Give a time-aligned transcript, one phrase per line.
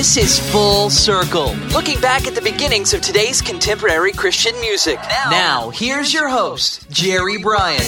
[0.00, 4.98] This is Full Circle, looking back at the beginnings of today's contemporary Christian music.
[4.98, 7.84] Now, now here's your host, Jerry Bryant.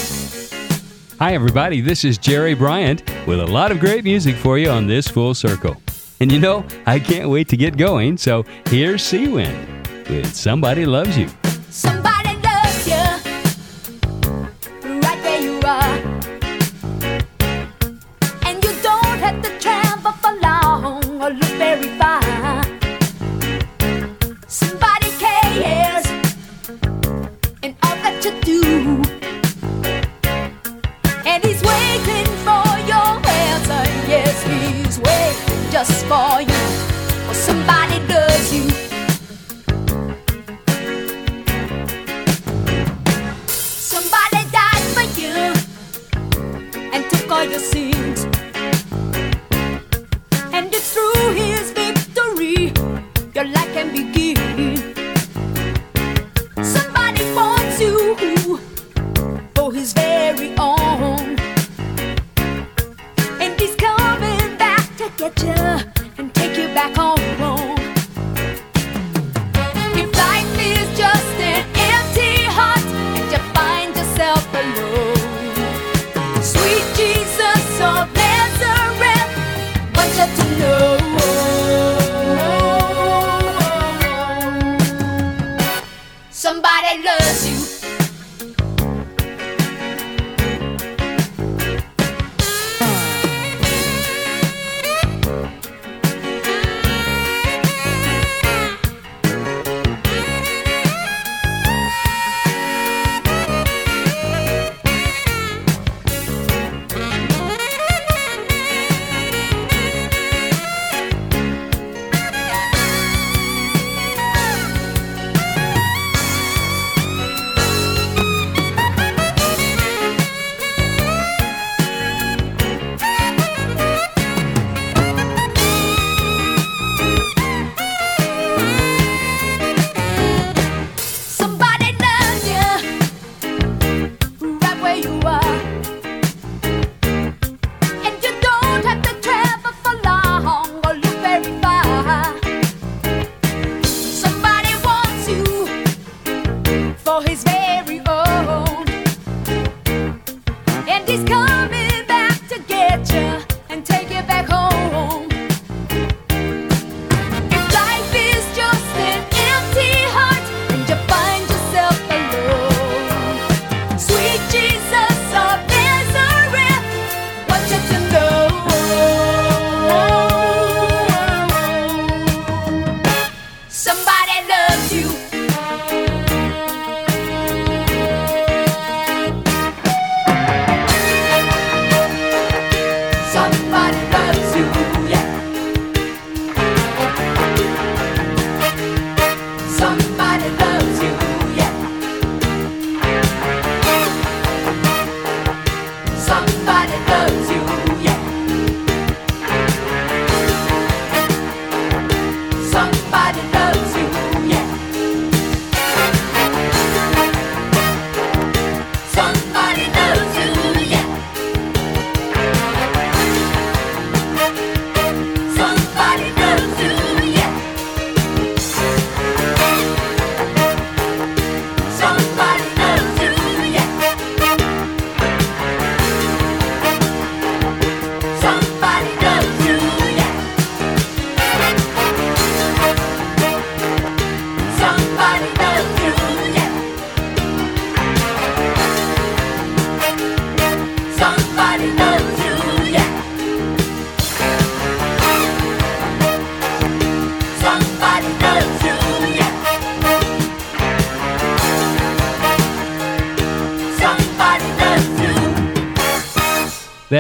[1.18, 1.80] Hi, everybody.
[1.80, 5.32] This is Jerry Bryant with a lot of great music for you on this Full
[5.32, 5.74] Circle.
[6.20, 10.84] And you know, I can't wait to get going, so here's Sea Wind with Somebody
[10.84, 11.30] Loves You.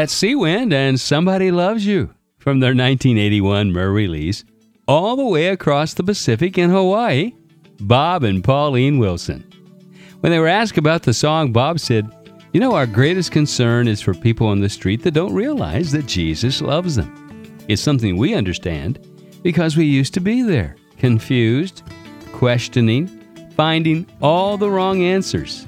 [0.02, 4.42] That's Sea Wind and Somebody Loves You from their 1981 Mer release,
[4.88, 7.34] all the way across the Pacific in Hawaii,
[7.78, 9.48] Bob and Pauline Wilson.
[10.18, 12.10] When they were asked about the song, Bob said,
[12.52, 16.06] You know, our greatest concern is for people on the street that don't realize that
[16.06, 17.54] Jesus loves them.
[17.68, 18.98] It's something we understand
[19.44, 21.84] because we used to be there, confused,
[22.32, 23.06] questioning,
[23.56, 25.64] finding all the wrong answers.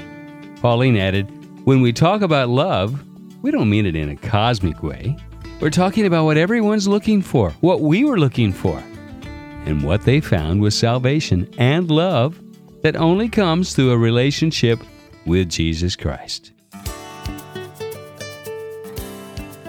[0.61, 1.31] Pauline added,
[1.65, 3.01] When we talk about love,
[3.45, 5.15] we don't mean it in a cosmic way.
[5.61, 8.83] We're talking about what everyone's looking for, what we were looking for.
[9.67, 12.41] And what they found was salvation and love
[12.81, 14.81] that only comes through a relationship
[15.27, 16.53] with Jesus Christ.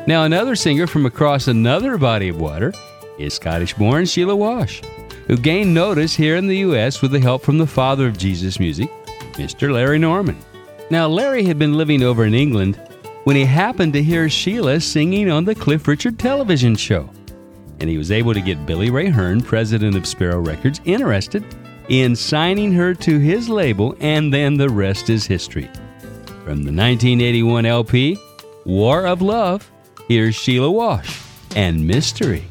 [0.07, 2.71] Now, another singer from across another body of water
[3.19, 4.81] is Scottish born Sheila Walsh,
[5.28, 7.01] who gained notice here in the U.S.
[7.01, 8.89] with the help from the father of Jesus music,
[9.33, 9.69] Mr.
[9.69, 10.38] Larry Norman.
[10.89, 12.80] Now, Larry had been living over in England
[13.25, 17.10] when he happened to hear Sheila singing on the Cliff Richard television show.
[17.80, 21.44] And he was able to get Billy Ray Hearn, president of Sparrow Records, interested
[21.89, 25.69] in signing her to his label, and then the rest is history.
[26.45, 28.18] From the 1981 LP,
[28.66, 29.69] War of Love,
[30.07, 31.19] here's Sheila Walsh
[31.56, 32.48] and Mystery.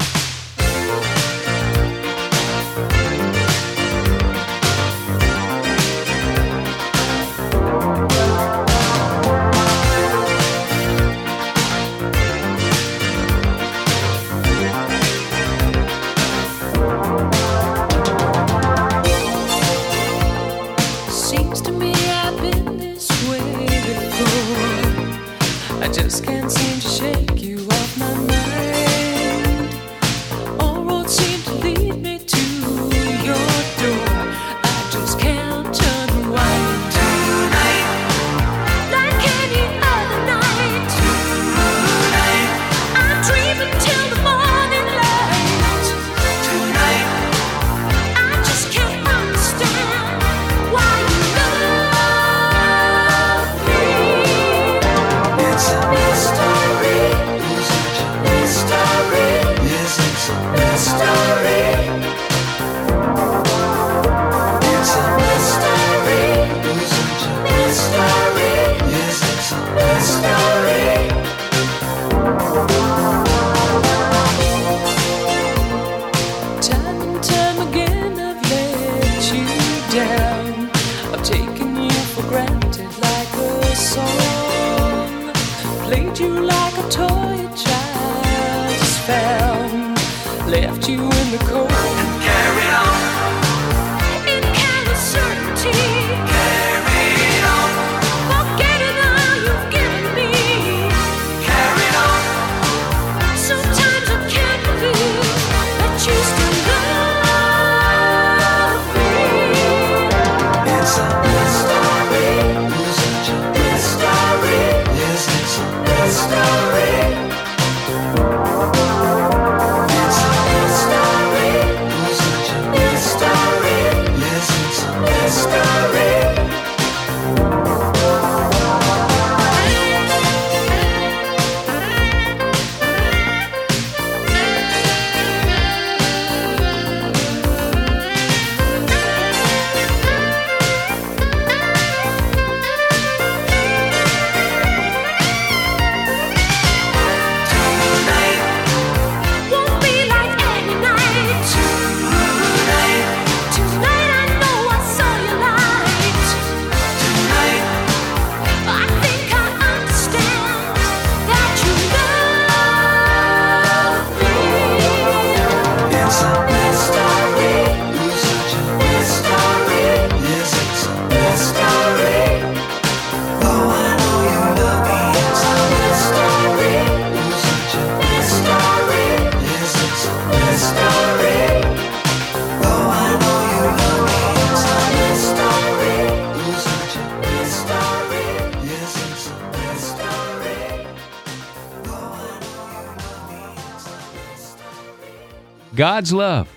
[195.85, 196.49] God's love,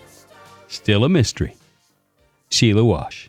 [0.69, 1.57] still a mystery.
[2.47, 3.27] Sheila Walsh.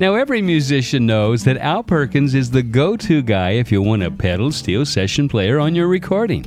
[0.00, 4.02] Now, every musician knows that Al Perkins is the go to guy if you want
[4.02, 6.44] a pedal steel session player on your recording.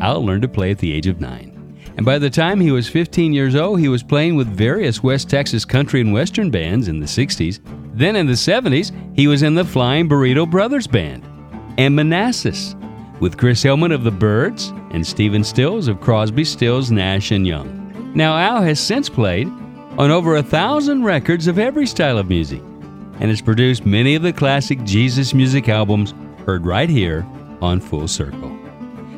[0.00, 1.76] Al learned to play at the age of nine.
[1.98, 5.28] And by the time he was 15 years old, he was playing with various West
[5.28, 7.60] Texas country and western bands in the 60s.
[7.92, 11.22] Then in the 70s, he was in the Flying Burrito Brothers Band
[11.76, 12.74] and Manassas,
[13.22, 18.12] with Chris Hillman of the Byrds and Stephen Stills of Crosby, Stills, Nash and Young.
[18.16, 19.46] Now, Al has since played
[19.96, 22.60] on over a thousand records of every style of music
[23.20, 26.14] and has produced many of the classic Jesus music albums
[26.46, 27.24] heard right here
[27.60, 28.58] on Full Circle.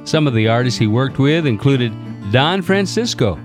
[0.04, 1.90] Some of the artists he worked with included
[2.30, 3.40] Don Francisco,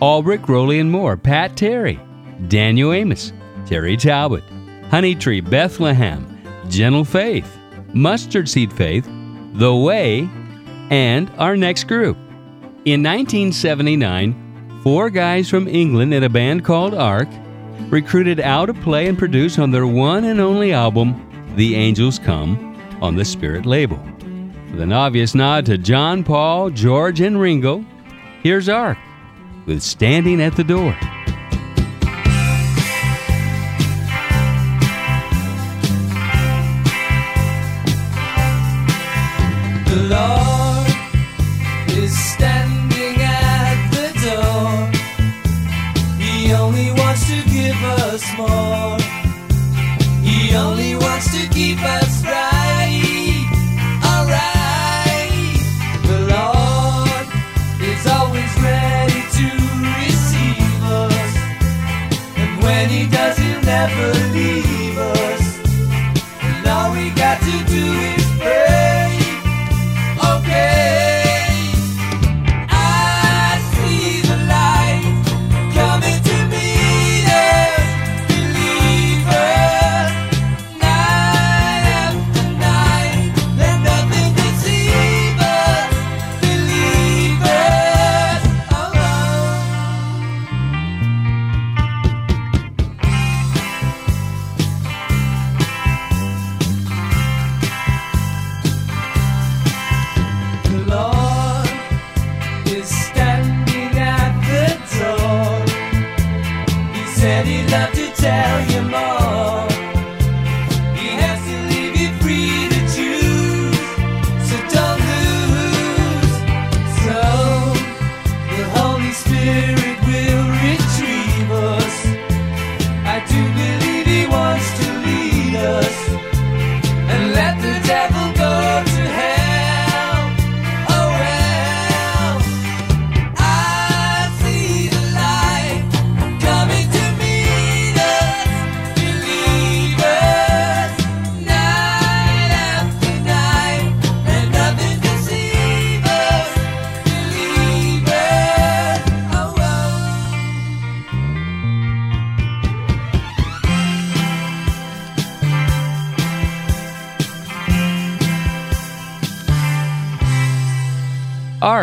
[0.00, 2.00] Albrecht Roley and Moore, Pat Terry,
[2.48, 3.34] Daniel Amos,
[3.66, 4.44] Terry Talbot,
[4.90, 7.58] Honey Tree, Bethlehem, Gentle Faith,
[7.92, 9.06] Mustard Seed Faith,
[9.58, 10.28] The Way,
[10.88, 12.16] and our next group.
[12.84, 17.28] In 1979, four guys from England in a band called Ark
[17.88, 22.80] recruited Al to play and produce on their one and only album, The Angels Come,
[23.02, 23.98] on the Spirit label.
[24.70, 27.84] With an obvious nod to John, Paul, George, and Ringo,
[28.44, 28.98] here's Ark
[29.66, 30.96] with Standing at the Door.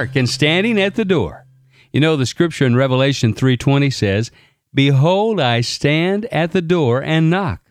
[0.06, 1.48] Ark and standing at the door.
[1.92, 4.30] You know the scripture in Revelation 3:20 says,
[4.72, 7.62] "Behold, I stand at the door and knock.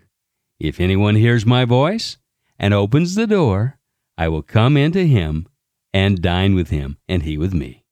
[0.58, 2.16] If anyone hears my voice
[2.58, 3.78] and opens the door,
[4.18, 5.46] I will come into him
[5.92, 7.84] and dine with him and he with me."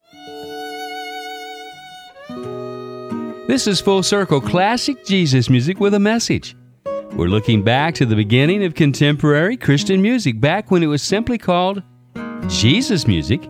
[3.47, 6.55] This is Full Circle classic Jesus music with a message.
[7.13, 11.37] We're looking back to the beginning of contemporary Christian music, back when it was simply
[11.37, 11.81] called
[12.49, 13.47] Jesus music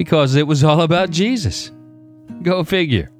[0.00, 1.70] because it was all about Jesus.
[2.40, 3.10] Go figure.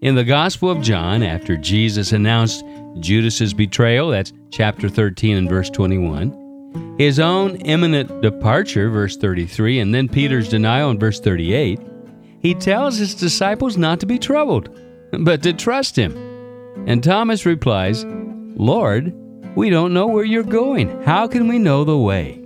[0.00, 2.64] In the Gospel of John, after Jesus announced
[2.98, 9.94] Judas's betrayal, that's chapter 13 and verse 21, his own imminent departure, verse 33, and
[9.94, 11.78] then Peter's denial in verse 38,
[12.40, 14.76] he tells his disciples not to be troubled,
[15.20, 16.12] but to trust him.
[16.88, 19.14] And Thomas replies, Lord,
[19.54, 21.04] we don't know where you're going.
[21.04, 22.37] How can we know the way?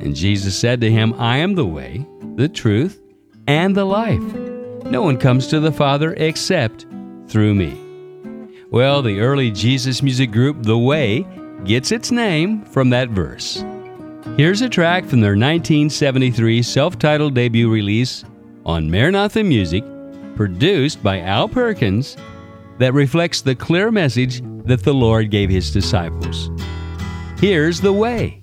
[0.00, 3.00] And Jesus said to him, I am the way, the truth,
[3.46, 4.22] and the life.
[4.84, 6.86] No one comes to the Father except
[7.26, 7.78] through me.
[8.70, 11.26] Well, the early Jesus music group, The Way,
[11.64, 13.64] gets its name from that verse.
[14.36, 18.24] Here's a track from their 1973 self titled debut release
[18.64, 19.84] on Maranatha Music,
[20.36, 22.16] produced by Al Perkins,
[22.78, 26.50] that reflects the clear message that the Lord gave his disciples.
[27.40, 28.42] Here's The Way.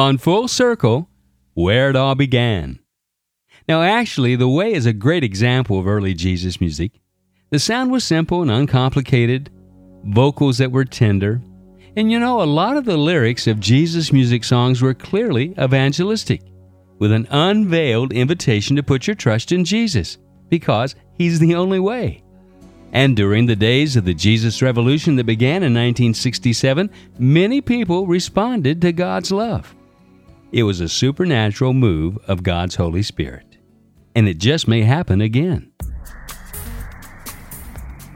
[0.00, 1.08] On Full Circle,
[1.52, 2.80] where it all began.
[3.68, 6.92] Now, actually, The Way is a great example of early Jesus music.
[7.50, 9.50] The sound was simple and uncomplicated,
[10.04, 11.42] vocals that were tender,
[11.96, 16.40] and you know, a lot of the lyrics of Jesus music songs were clearly evangelistic,
[16.98, 20.16] with an unveiled invitation to put your trust in Jesus,
[20.48, 22.22] because He's the only way.
[22.92, 28.80] And during the days of the Jesus Revolution that began in 1967, many people responded
[28.80, 29.74] to God's love.
[30.52, 33.58] It was a supernatural move of God's Holy Spirit.
[34.16, 35.70] And it just may happen again.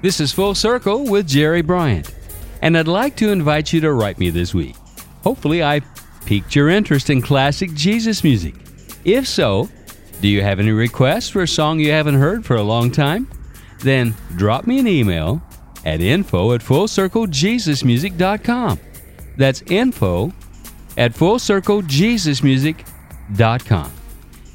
[0.03, 2.13] This is Full Circle with Jerry Bryant,
[2.61, 4.75] and I'd like to invite you to write me this week.
[5.23, 5.81] Hopefully, I
[6.27, 8.55] piqued your interest in classic Jesus music.
[9.05, 9.71] If so,
[10.21, 13.31] do you have any requests for a song you haven't heard for a long time?
[13.79, 15.41] Then drop me an email
[15.85, 18.81] at info at fullcirclejesusmusic.com.
[19.37, 20.33] That's info
[20.97, 23.93] at fullcirclejesusmusic.com.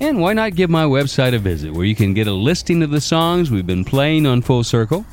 [0.01, 2.91] And why not give my website a visit where you can get a listing of
[2.91, 5.03] the songs we've been playing on Full Circle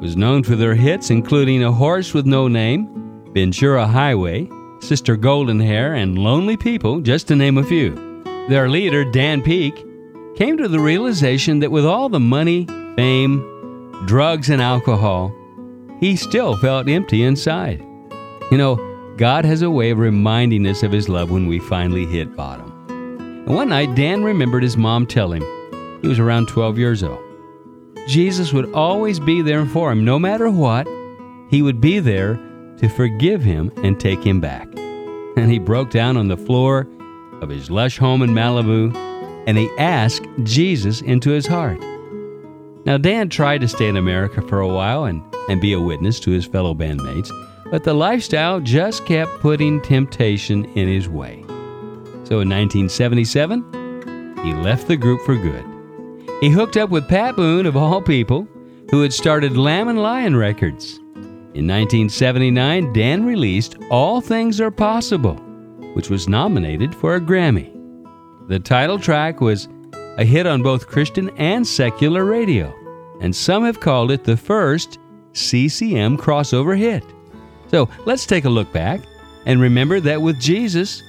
[0.00, 5.58] was known for their hits including A Horse with No Name, Ventura Highway, Sister Golden
[5.58, 8.22] Hair, and Lonely People, just to name a few.
[8.48, 9.74] Their leader, Dan Peek,
[10.36, 12.64] came to the realization that with all the money,
[12.94, 13.40] fame,
[14.06, 15.34] drugs, and alcohol,
[15.98, 17.80] he still felt empty inside.
[18.52, 18.76] You know,
[19.16, 22.72] God has a way of reminding us of His love when we finally hit bottom.
[22.88, 25.57] And one night, Dan remembered his mom telling him,
[26.02, 27.22] he was around 12 years old,
[28.06, 30.86] Jesus would always be there for him, no matter what.
[31.50, 32.34] He would be there
[32.76, 34.68] to forgive him and take him back.
[35.36, 36.86] And he broke down on the floor
[37.40, 38.94] of his lush home in Malibu
[39.46, 41.80] and he asked Jesus into his heart.
[42.84, 46.20] Now, Dan tried to stay in America for a while and, and be a witness
[46.20, 47.30] to his fellow bandmates,
[47.70, 51.42] but the lifestyle just kept putting temptation in his way.
[52.24, 55.64] So in 1977, he left the group for good.
[56.40, 58.46] He hooked up with Pat Boone, of all people,
[58.92, 60.98] who had started Lamb and Lion Records.
[61.54, 65.34] In 1979, Dan released All Things Are Possible,
[65.94, 67.74] which was nominated for a Grammy.
[68.46, 69.66] The title track was
[70.16, 72.72] a hit on both Christian and secular radio,
[73.20, 75.00] and some have called it the first
[75.32, 77.04] CCM crossover hit.
[77.66, 79.00] So let's take a look back
[79.44, 81.02] and remember that with Jesus,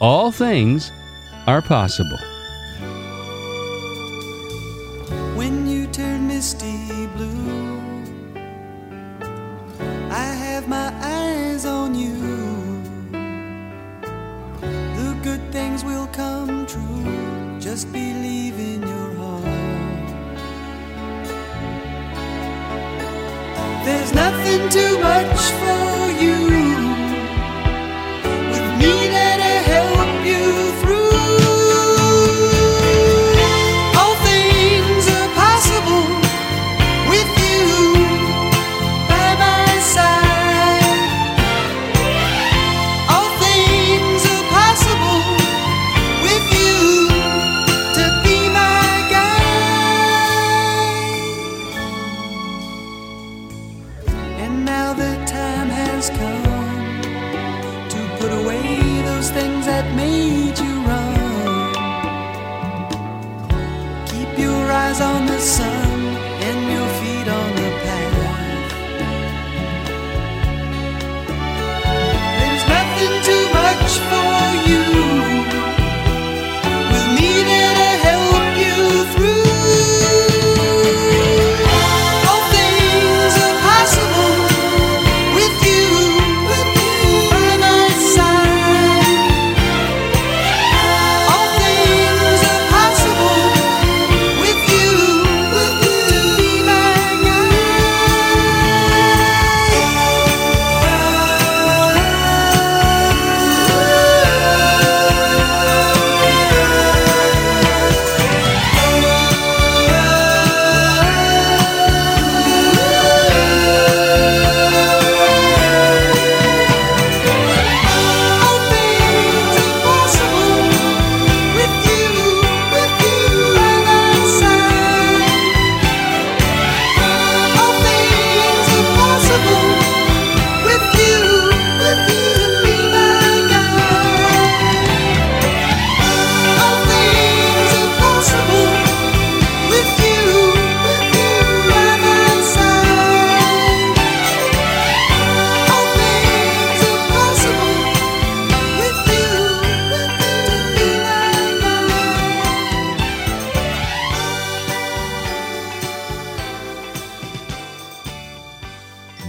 [0.00, 0.92] all things
[1.48, 2.18] are possible.
[24.20, 25.89] Nothing too much for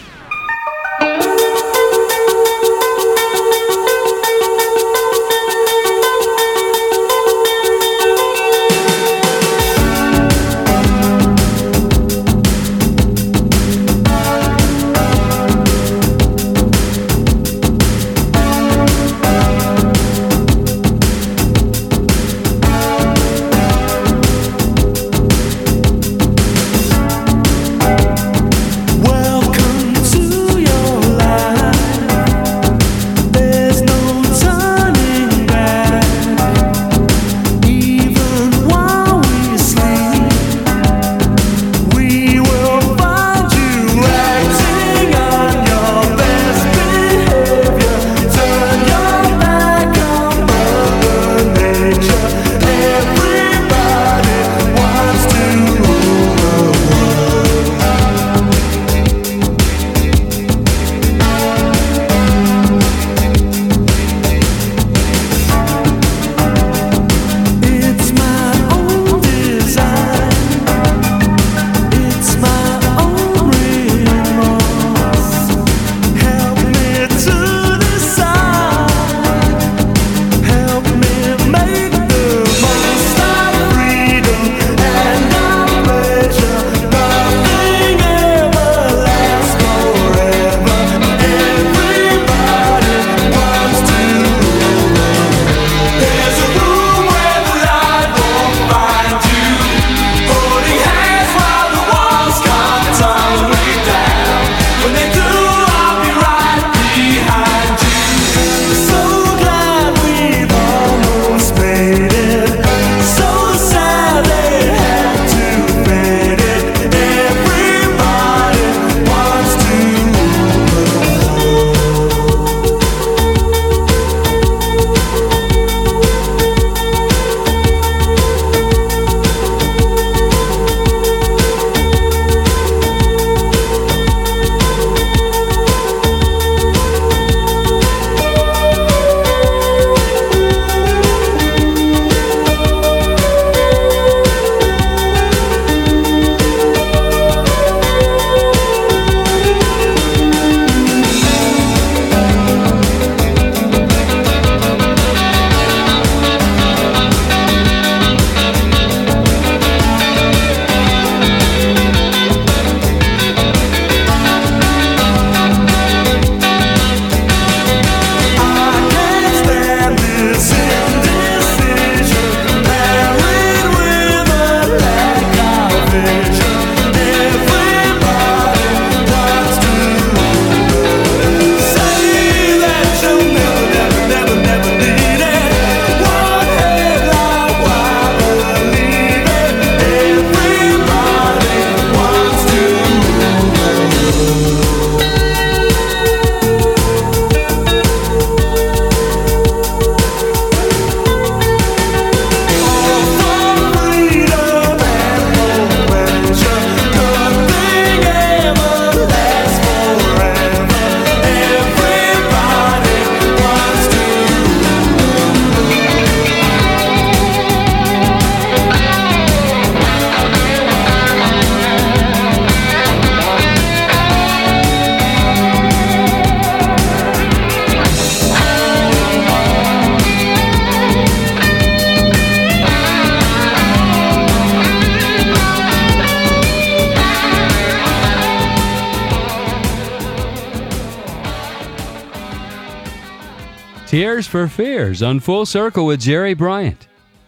[244.31, 246.87] For Fears on Full Circle with Jerry Bryant.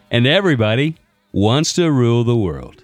[0.09, 0.95] And everybody
[1.33, 2.81] wants to rule the world.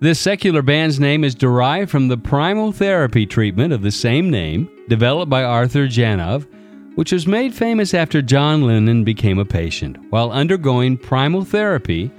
[0.00, 4.70] This secular band's name is derived from the primal therapy treatment of the same name,
[4.88, 6.46] developed by Arthur Janov,
[6.94, 9.98] which was made famous after John Lennon became a patient.
[10.08, 12.10] While undergoing primal therapy,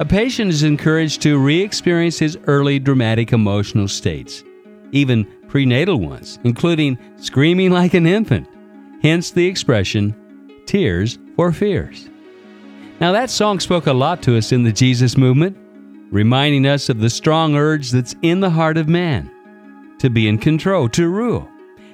[0.00, 4.42] a patient is encouraged to re experience his early dramatic emotional states,
[4.90, 8.48] even prenatal ones, including screaming like an infant,
[9.00, 10.16] hence the expression
[10.66, 12.08] Tears for Fears.
[13.00, 15.56] Now, that song spoke a lot to us in the Jesus movement,
[16.10, 19.30] reminding us of the strong urge that's in the heart of man
[19.98, 21.48] to be in control, to rule.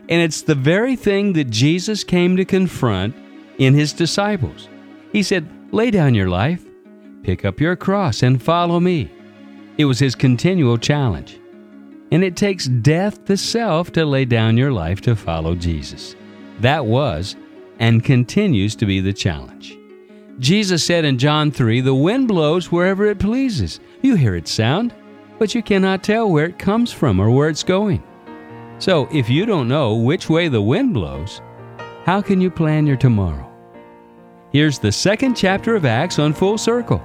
[0.08, 3.14] And it's the very thing that Jesus came to confront
[3.58, 4.68] in his disciples.
[5.12, 6.64] He said, Lay down your life,
[7.22, 9.10] pick up your cross, and follow me.
[9.76, 11.38] It was his continual challenge.
[12.10, 16.16] And it takes death to self to lay down your life to follow Jesus.
[16.60, 17.36] That was
[17.78, 19.78] and continues to be the challenge.
[20.38, 23.80] Jesus said in John 3 The wind blows wherever it pleases.
[24.02, 24.94] You hear its sound,
[25.38, 28.02] but you cannot tell where it comes from or where it's going.
[28.78, 31.40] So, if you don't know which way the wind blows,
[32.04, 33.44] how can you plan your tomorrow?
[34.52, 37.02] Here's the second chapter of Acts on Full Circle.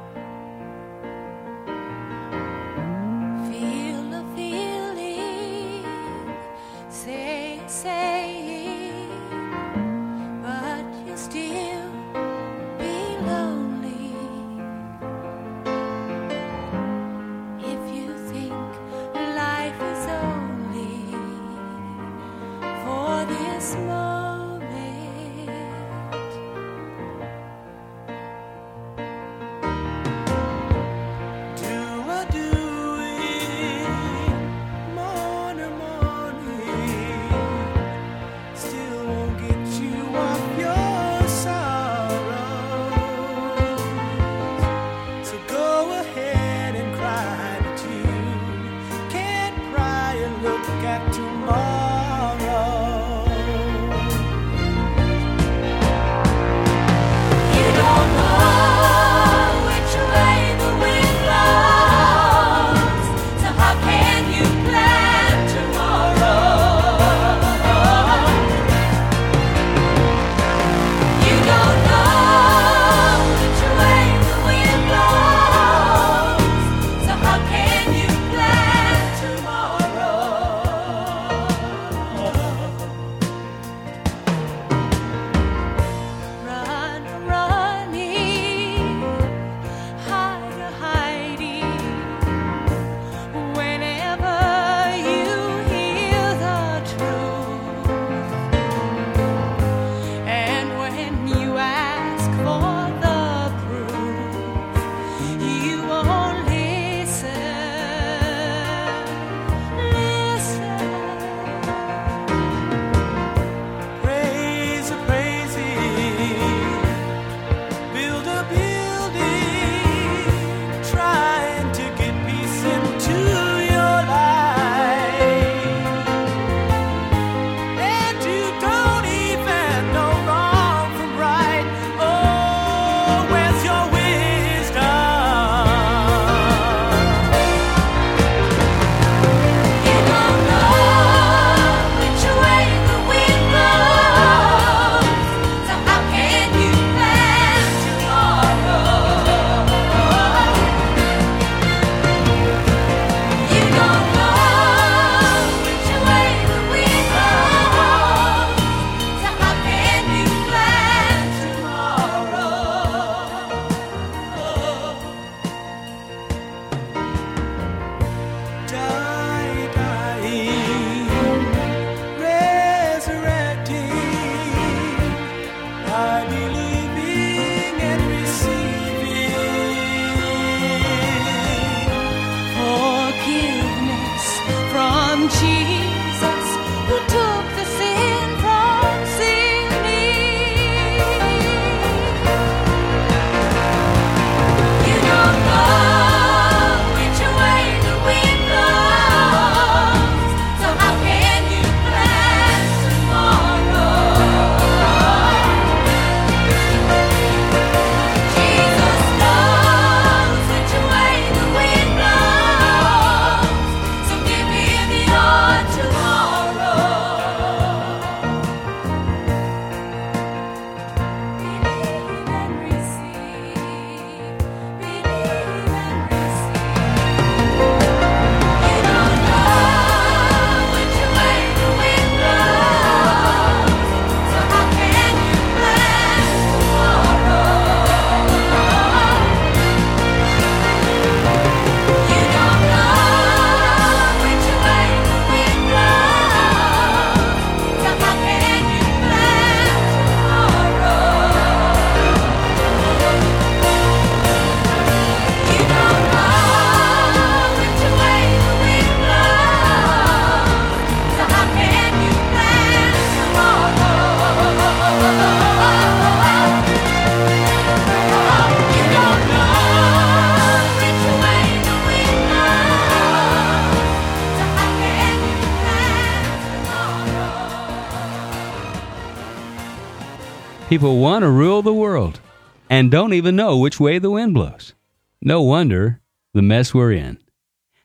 [280.74, 282.20] People want to rule the world
[282.68, 284.74] and don't even know which way the wind blows.
[285.22, 286.02] No wonder
[286.34, 287.20] the mess we're in.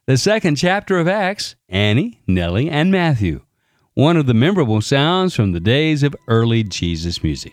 [0.07, 3.43] The second chapter of Acts Annie, Nellie, and Matthew.
[3.93, 7.53] One of the memorable sounds from the days of early Jesus music.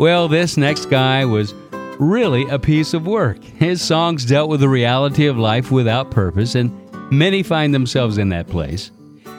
[0.00, 1.54] Well, this next guy was
[2.00, 3.44] really a piece of work.
[3.44, 6.72] His songs dealt with the reality of life without purpose, and
[7.12, 8.90] many find themselves in that place.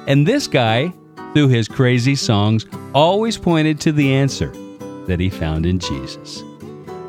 [0.07, 0.93] And this guy,
[1.33, 4.51] through his crazy songs, always pointed to the answer
[5.07, 6.43] that he found in Jesus.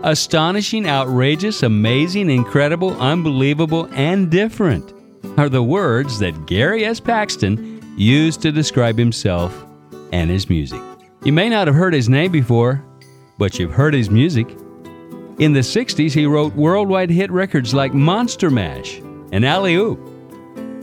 [0.03, 4.93] Astonishing, outrageous, amazing, incredible, unbelievable, and different
[5.39, 7.01] are the words that Gary S.
[7.01, 9.65] Paxton used to describe himself
[10.13, 10.81] and his music.
[11.25, 12.85] You may not have heard his name before,
[13.39, 14.49] but you've heard his music.
[15.39, 18.99] In the 60s, he wrote worldwide hit records like Monster Mash
[19.33, 19.99] and Alley Oop.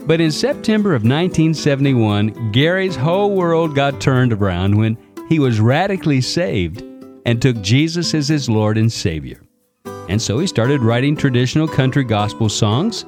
[0.04, 4.98] But in September of 1971, Gary's whole world got turned around when
[5.28, 6.82] he was radically saved
[7.24, 9.40] and took Jesus as his Lord and Savior.
[10.08, 13.04] And so he started writing traditional country gospel songs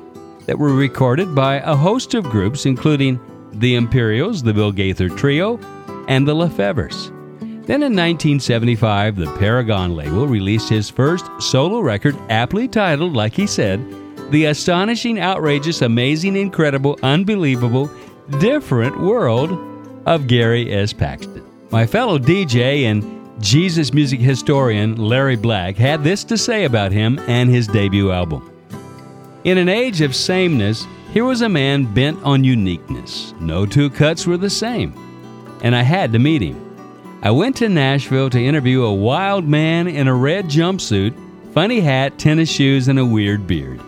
[0.46, 3.18] that were recorded by a host of groups, including
[3.54, 5.58] the Imperials, the Bill Gaither Trio,
[6.06, 7.10] and the Lefevres.
[7.66, 13.46] Then in 1975, the Paragon label released his first solo record, aptly titled, like he
[13.46, 13.80] said,
[14.30, 17.90] The Astonishing, Outrageous, Amazing, Incredible, Unbelievable,
[18.40, 19.52] Different World
[20.06, 20.92] of Gary S.
[20.92, 21.44] Paxton.
[21.70, 27.18] My fellow DJ and Jesus music historian Larry Black had this to say about him
[27.26, 28.50] and his debut album.
[29.44, 33.34] In an age of sameness, here was a man bent on uniqueness.
[33.40, 34.94] No two cuts were the same,
[35.62, 36.60] and I had to meet him.
[37.22, 41.14] I went to Nashville to interview a wild man in a red jumpsuit,
[41.52, 43.80] funny hat, tennis shoes, and a weird beard.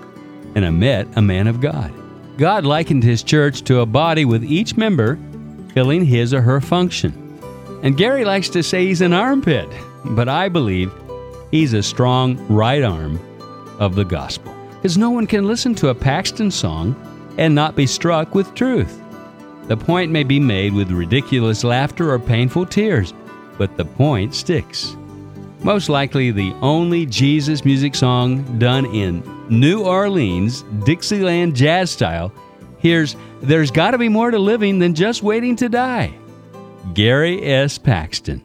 [0.57, 1.93] And I met a man of God.
[2.39, 5.19] God likened his church to a body with each member
[5.75, 7.13] filling his or her function.
[7.83, 9.69] And Gary likes to say he's an armpit,
[10.07, 10.91] but I believe
[11.51, 13.21] he's a strong right arm
[13.79, 14.57] of the gospel.
[14.77, 16.97] Because no one can listen to a Paxton song
[17.37, 18.99] and not be struck with truth.
[19.69, 23.13] The point may be made with ridiculous laughter or painful tears,
[23.59, 24.97] but the point sticks.
[25.61, 32.33] Most likely the only Jesus music song done in New Orleans, Dixieland jazz style.
[32.79, 36.13] Here's There's Gotta Be More to Living Than Just Waiting to Die.
[36.95, 37.79] Gary S.
[37.79, 38.43] Paxton.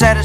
[0.00, 0.16] Than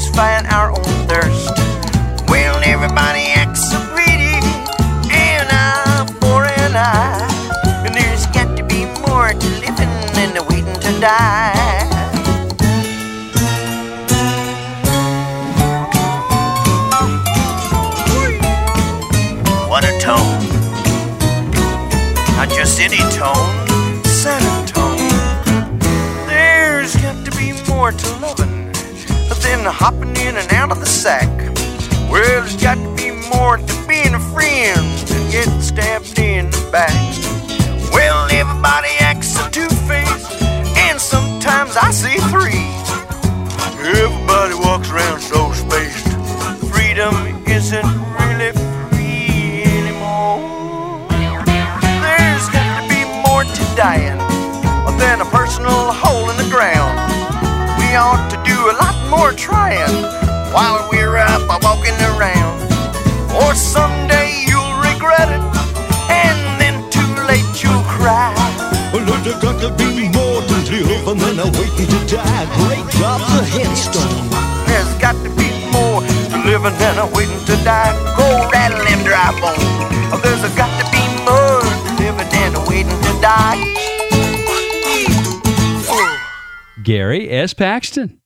[87.54, 88.20] Gary Paxton.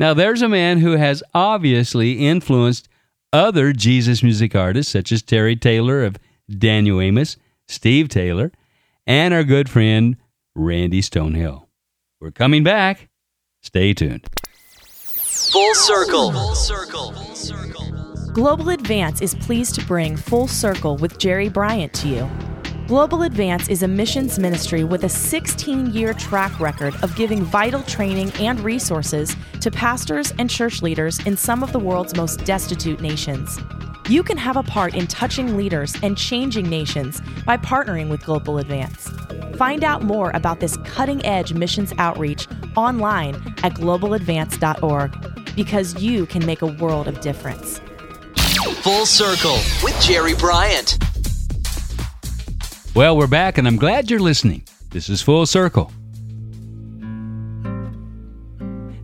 [0.00, 2.88] Now, there's a man who has obviously influenced
[3.32, 6.16] other Jesus music artists, such as Terry Taylor of
[6.50, 7.36] Daniel Amos,
[7.68, 8.50] Steve Taylor,
[9.06, 10.16] and our good friend
[10.54, 11.66] Randy Stonehill.
[12.20, 13.08] We're coming back.
[13.62, 14.26] Stay tuned.
[14.34, 16.32] Full circle.
[16.32, 17.12] Full circle.
[17.12, 18.32] Full circle.
[18.32, 22.53] Global Advance is pleased to bring Full Circle with Jerry Bryant to you.
[22.86, 27.82] Global Advance is a missions ministry with a 16 year track record of giving vital
[27.84, 33.00] training and resources to pastors and church leaders in some of the world's most destitute
[33.00, 33.58] nations.
[34.10, 38.58] You can have a part in touching leaders and changing nations by partnering with Global
[38.58, 39.08] Advance.
[39.56, 46.44] Find out more about this cutting edge missions outreach online at globaladvance.org because you can
[46.44, 47.80] make a world of difference.
[48.82, 50.98] Full circle with Jerry Bryant.
[52.94, 54.62] Well, we're back, and I'm glad you're listening.
[54.90, 55.90] This is Full Circle.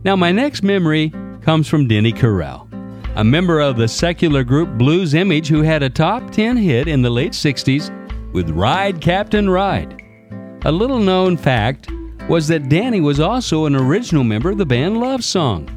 [0.05, 1.11] Now, my next memory
[1.41, 2.69] comes from Denny Correll,
[3.17, 7.01] a member of the secular group Blues Image who had a top 10 hit in
[7.01, 7.91] the late 60s
[8.31, 10.01] with Ride Captain Ride.
[10.63, 11.89] A little known fact
[12.29, 15.67] was that Danny was also an original member of the band Love Song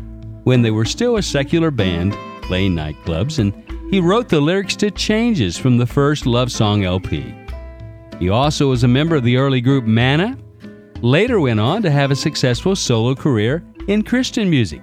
[0.44, 2.12] when they were still a secular band
[2.42, 3.52] playing nightclubs, and
[3.90, 7.34] he wrote the lyrics to Changes from the first Love Song LP.
[8.18, 10.38] He also was a member of the early group Manna,
[11.02, 14.82] later went on to have a successful solo career in Christian music.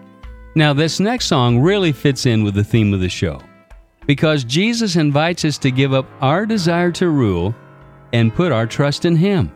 [0.55, 3.41] Now, this next song really fits in with the theme of the show
[4.05, 7.55] because Jesus invites us to give up our desire to rule
[8.13, 9.51] and put our trust in Him.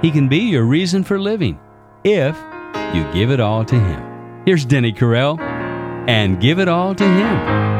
[0.00, 1.58] He can be your reason for living
[2.04, 2.36] if
[2.94, 4.42] you give it all to Him.
[4.46, 5.40] Here's Denny Correll
[6.08, 7.73] and give it all to Him.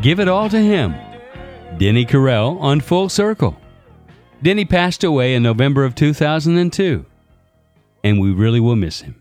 [0.00, 0.94] Give It All to Him.
[1.76, 3.60] Denny Correll on Full Circle.
[4.40, 7.04] Denny passed away in November of 2002,
[8.04, 9.20] and we really will miss him.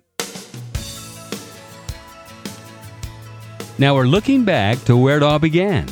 [3.80, 5.88] Now we're looking back to where it all began,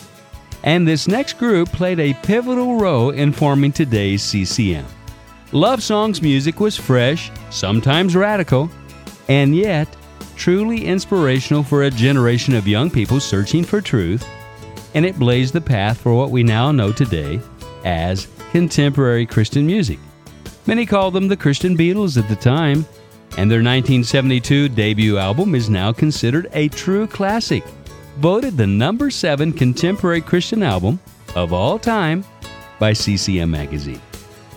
[0.63, 4.85] and this next group played a pivotal role in forming today's CCM.
[5.51, 8.69] Love Songs music was fresh, sometimes radical,
[9.29, 9.87] and yet
[10.35, 14.23] truly inspirational for a generation of young people searching for truth,
[14.95, 17.39] and it blazed the path for what we now know today
[17.83, 19.99] as contemporary Christian music.
[20.65, 22.85] Many called them the Christian Beatles at the time,
[23.37, 27.63] and their 1972 debut album is now considered a true classic,
[28.17, 30.99] voted the number 7 contemporary Christian album
[31.35, 32.23] of all time
[32.79, 34.01] by CCM magazine.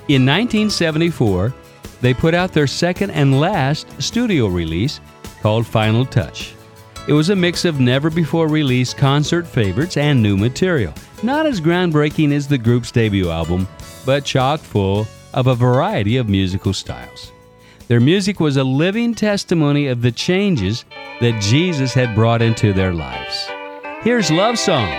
[0.07, 1.53] In 1974,
[2.01, 5.01] they put out their second and last studio release
[5.43, 6.55] called Final Touch.
[7.09, 10.92] It was a mix of never before released concert favorites and new material.
[11.22, 13.66] Not as groundbreaking as the group's debut album,
[14.04, 17.32] but chock full of a variety of musical styles.
[17.86, 20.84] Their music was a living testimony of the changes
[21.22, 23.48] that Jesus had brought into their lives.
[24.02, 24.90] Here's Love Song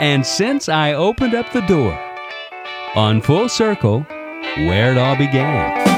[0.00, 1.96] and Since I Opened Up the Door
[2.96, 5.93] on Full Circle, where it all began.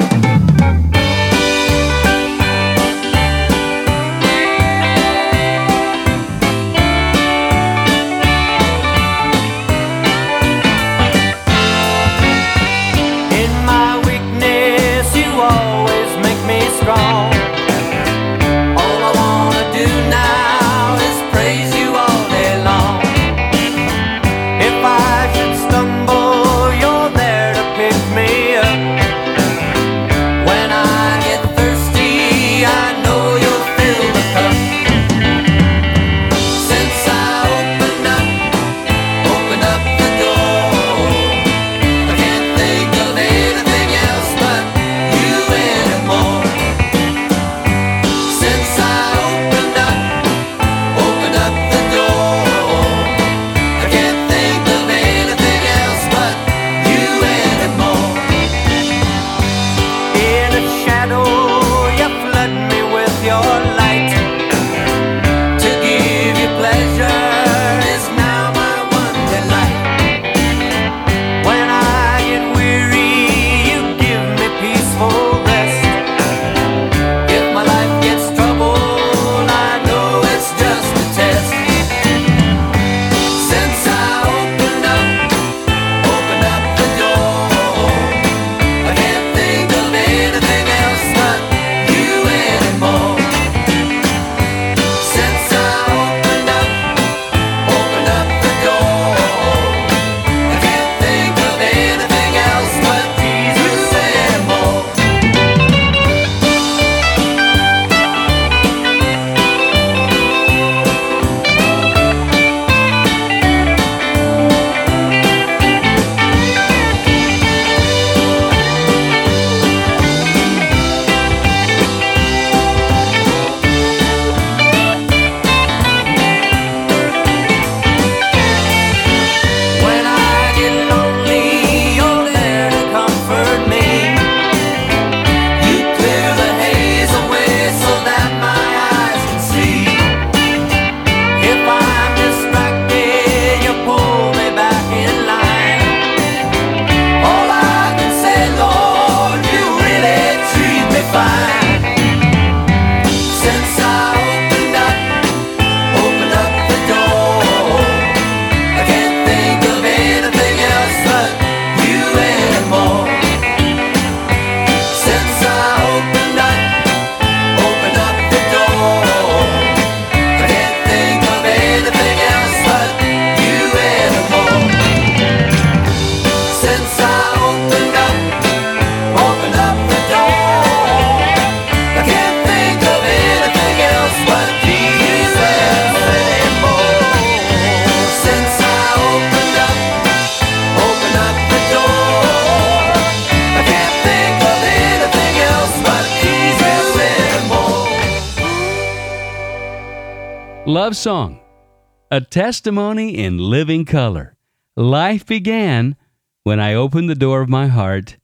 [202.16, 204.38] A testimony in living color.
[204.74, 205.96] Life began
[206.44, 208.16] when I opened the door of my heart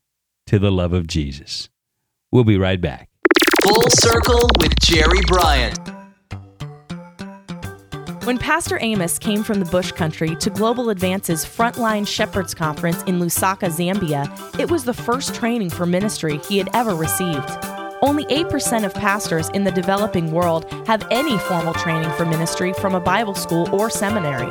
[0.46, 1.68] to the love of Jesus.
[2.30, 3.10] We'll be right back.
[3.64, 5.78] Full Circle with Jerry Bryant.
[8.24, 13.20] When Pastor Amos came from the bush country to Global Advance's Frontline Shepherds Conference in
[13.20, 17.81] Lusaka, Zambia, it was the first training for ministry he had ever received.
[18.02, 22.96] Only 8% of pastors in the developing world have any formal training for ministry from
[22.96, 24.50] a Bible school or seminary.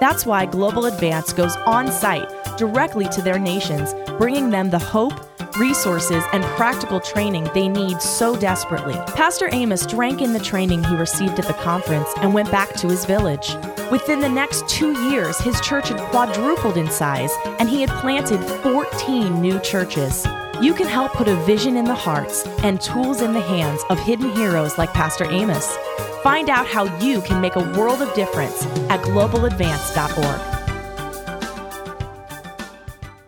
[0.00, 2.28] That's why Global Advance goes on site
[2.58, 5.14] directly to their nations, bringing them the hope,
[5.56, 8.94] resources, and practical training they need so desperately.
[9.14, 12.88] Pastor Amos drank in the training he received at the conference and went back to
[12.88, 13.56] his village.
[13.90, 18.40] Within the next two years, his church had quadrupled in size and he had planted
[18.62, 20.26] 14 new churches.
[20.60, 23.98] You can help put a vision in the hearts and tools in the hands of
[23.98, 25.74] hidden heroes like Pastor Amos.
[26.22, 30.40] Find out how you can make a world of difference at globaladvance.org.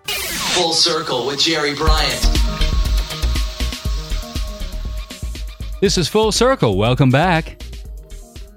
[0.08, 2.20] Full Circle with Jerry Bryant.
[5.80, 6.76] This is Full Circle.
[6.76, 7.62] Welcome back.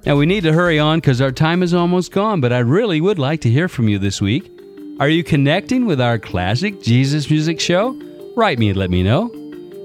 [0.06, 3.00] Now, we need to hurry on because our time is almost gone, but I really
[3.00, 4.52] would like to hear from you this week.
[5.00, 7.98] Are you connecting with our classic Jesus Music Show?
[8.36, 9.32] Write me and let me know.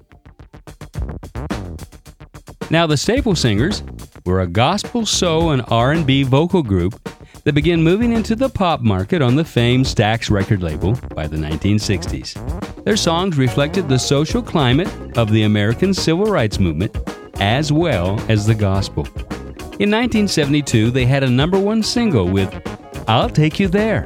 [2.71, 3.85] Now, the Staple Singers
[4.27, 7.09] were a gospel, soul, and R&B vocal group
[7.45, 11.37] that began moving into the pop market on the famed Stax record label by the
[11.37, 12.83] 1960s.
[12.83, 16.97] Their songs reflected the social climate of the American civil rights movement
[17.37, 19.05] as well as the gospel.
[19.79, 22.53] In 1972, they had a number one single with
[23.07, 24.05] I'll Take You There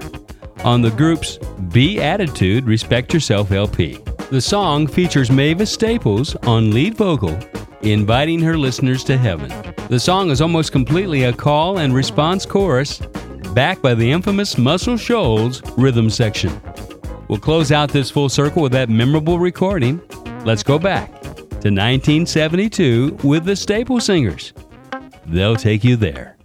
[0.64, 1.38] on the group's
[1.72, 3.98] Be Altitude Respect Yourself LP.
[4.30, 7.38] The song features Mavis Staples on lead vocal,
[7.82, 9.52] inviting her listeners to heaven.
[9.88, 12.98] The song is almost completely a call and response chorus,
[13.54, 16.60] backed by the infamous Muscle Shoals rhythm section.
[17.28, 20.00] We'll close out this full circle with that memorable recording.
[20.44, 21.10] Let's go back
[21.60, 24.52] to 1972 with the Staple Singers.
[25.26, 26.37] They'll take you there.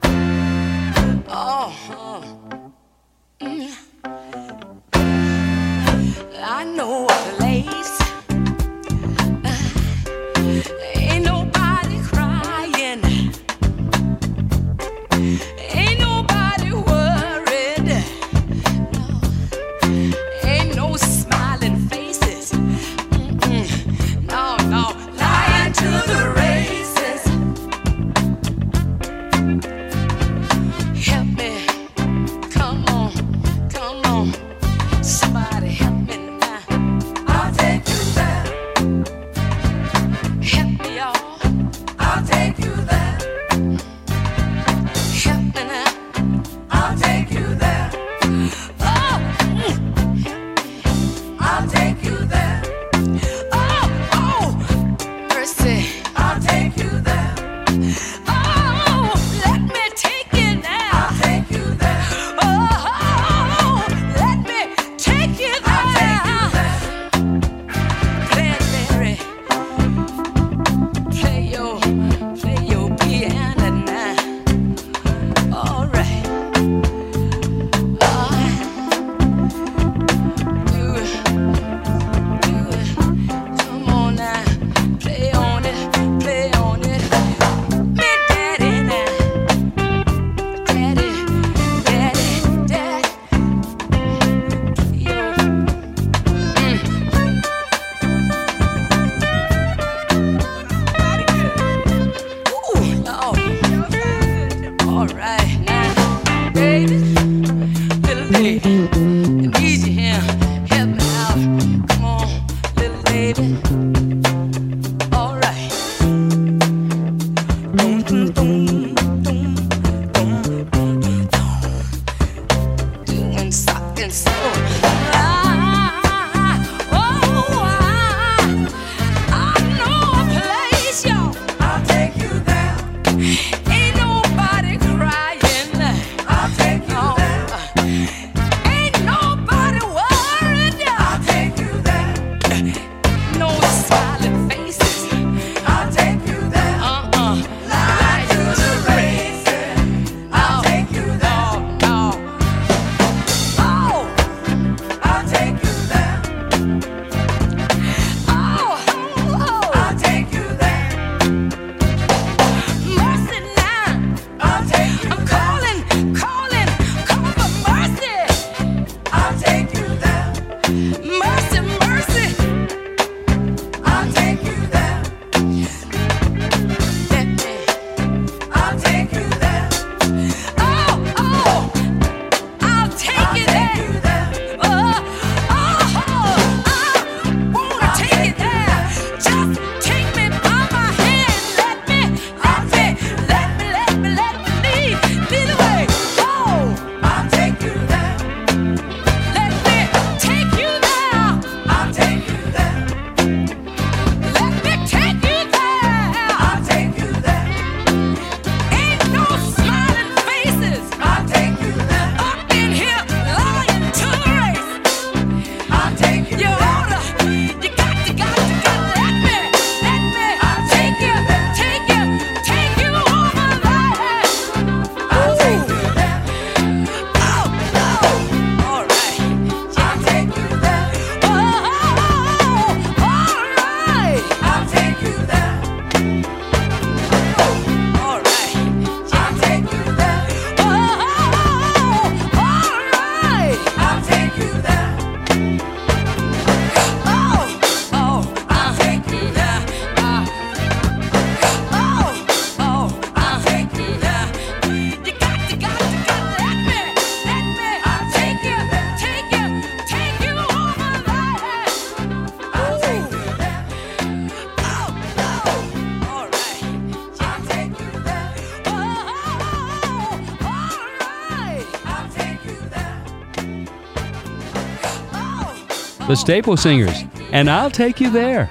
[276.13, 278.47] The Staple Singers, and I'll take you there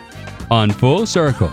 [0.50, 1.52] on Full Circle.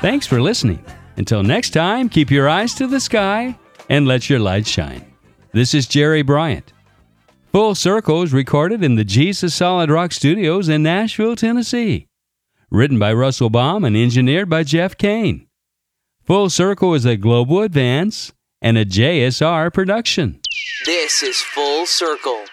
[0.00, 0.84] Thanks for listening.
[1.16, 3.56] Until next time, keep your eyes to the sky
[3.88, 5.14] and let your light shine.
[5.52, 6.72] This is Jerry Bryant.
[7.52, 12.08] Full Circle is recorded in the Jesus Solid Rock Studios in Nashville, Tennessee.
[12.68, 15.46] Written by Russell Baum and engineered by Jeff Kane.
[16.24, 20.40] Full Circle is a Global Advance and a JSR production.
[20.84, 22.44] This is Full Circle.